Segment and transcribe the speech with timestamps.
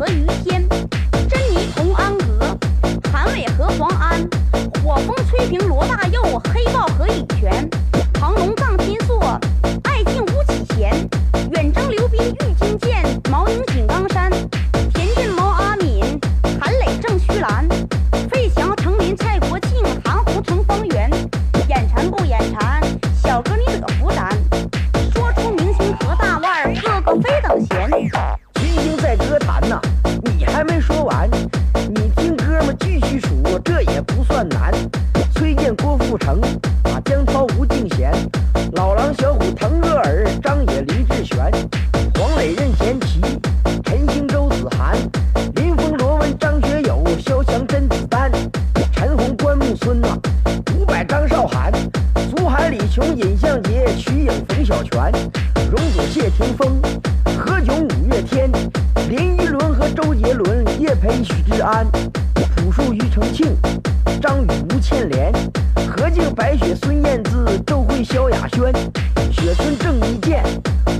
[0.00, 0.29] But
[50.76, 51.72] 五百张韶涵、
[52.34, 55.12] 祖海、李琼、尹相杰、徐颖、冯小泉、
[55.70, 56.80] 容祖、谢霆锋、
[57.38, 58.50] 何炅、五月天、
[59.08, 61.86] 林依轮和周杰伦、叶培、许志安、
[62.34, 63.56] 朴树、庾澄庆、
[64.20, 65.32] 张宇、吴倩莲、
[65.88, 68.72] 何静、白雪、孙燕姿、周慧、萧亚轩、
[69.30, 70.42] 雪村、郑伊健、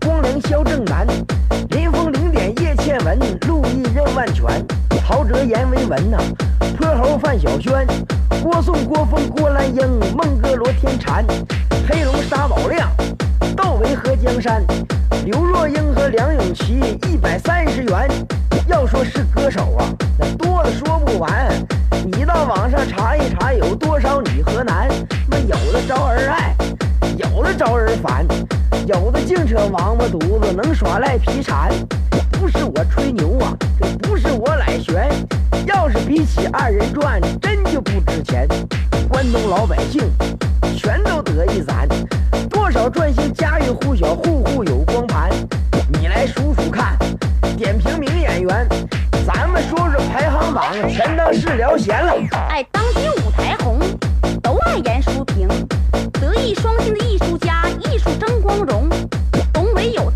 [0.00, 1.06] 光良、萧正楠、
[1.70, 4.44] 林峰、零点、叶倩文、陆毅、任万全、
[4.90, 6.18] 陶喆、阎维文呐、
[6.78, 8.03] 泼猴、范晓萱。
[8.54, 11.24] 郭颂、郭峰、郭兰英、孟哥、罗天婵、
[11.88, 12.88] 黑龙、沙宝亮、
[13.56, 14.64] 窦唯和江山、
[15.24, 18.08] 刘若英和梁咏琪，一百三十元。
[18.68, 19.84] 要说是歌手啊，
[20.16, 21.52] 那多的说不完。
[22.04, 24.88] 你到网上查一查，有多少女和男？
[25.28, 26.54] 那有的招人爱，
[27.18, 28.24] 有的招人烦，
[28.86, 31.72] 有的净扯王八犊子，能耍赖皮缠。
[32.34, 35.08] 不是我吹牛啊，这不是我来悬。
[35.66, 38.46] 要是比起二人转，真就不值钱。
[39.08, 40.02] 关东老百姓
[40.76, 41.88] 全都得意咱，
[42.48, 45.30] 多少转型家喻户晓，户户有光盘。
[45.92, 46.98] 你来数数看，
[47.56, 48.68] 点评名演员，
[49.26, 52.14] 咱们说说排行榜，全当是聊闲了。
[52.50, 53.78] 哎，当今舞台红，
[54.42, 55.48] 都爱言书评。
[56.12, 58.88] 德艺双馨的艺术家，艺术争光荣。
[59.52, 60.10] 董伟有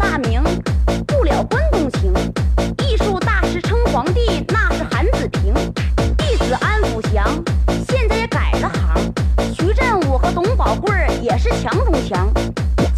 [11.38, 12.28] 是强中强。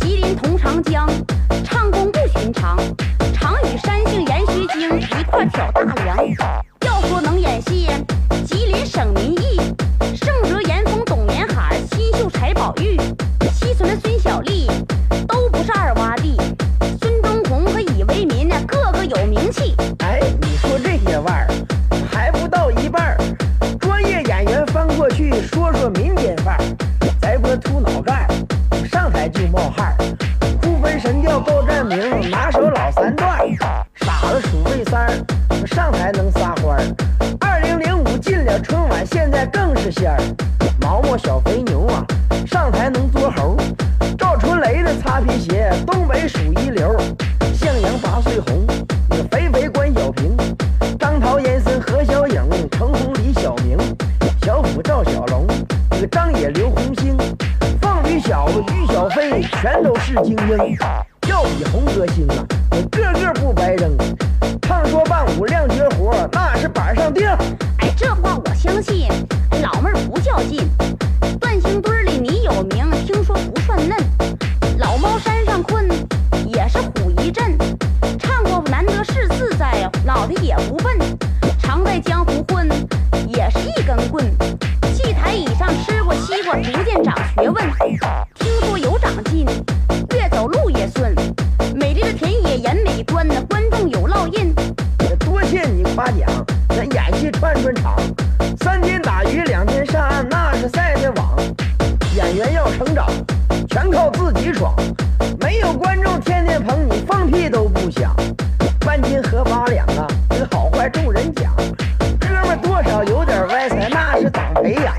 [0.01, 1.07] 吉林同长江，
[39.91, 40.19] 仙儿，
[40.81, 42.05] 毛毛小肥牛啊，
[42.47, 43.57] 上台能作猴。
[44.17, 46.97] 赵春雷的擦皮鞋，东北数一流。
[47.55, 48.65] 向阳八岁红，
[49.09, 50.37] 那个肥肥关小平，
[50.99, 53.77] 张桃严森何小影，程红李小明，
[54.43, 55.47] 小虎赵小龙，
[55.91, 57.17] 那个张野刘红星，
[57.81, 60.77] 凤梨小子于小飞，全都是精英。
[61.29, 63.91] 要比红歌星啊，我个个不白扔。
[64.63, 67.27] 唱说伴舞亮绝活，那是板上钉。
[108.91, 111.55] 半斤合八两啊，这好坏众人讲。
[112.19, 114.93] 哥们多少有点歪财，那是党培养。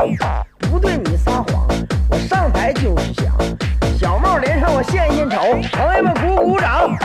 [0.59, 1.67] 不对你撒谎，
[2.09, 3.33] 我上台就是响。
[3.99, 5.41] 小帽连上我献献丑，
[5.73, 6.95] 朋友们鼓鼓掌。